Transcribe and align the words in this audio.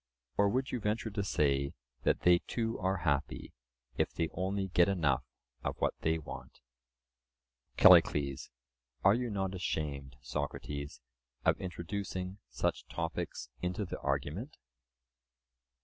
Or 0.35 0.49
would 0.49 0.71
you 0.71 0.79
venture 0.79 1.11
to 1.11 1.23
say, 1.23 1.75
that 2.05 2.21
they 2.21 2.39
too 2.47 2.79
are 2.79 3.01
happy, 3.05 3.53
if 3.97 4.11
they 4.11 4.29
only 4.33 4.69
get 4.69 4.89
enough 4.89 5.23
of 5.63 5.75
what 5.77 5.93
they 5.99 6.17
want? 6.17 6.59
CALLICLES: 7.77 8.49
Are 9.03 9.13
you 9.13 9.29
not 9.29 9.53
ashamed, 9.53 10.15
Socrates, 10.19 11.01
of 11.45 11.61
introducing 11.61 12.39
such 12.49 12.87
topics 12.87 13.49
into 13.61 13.85
the 13.85 13.99
argument? 13.99 14.57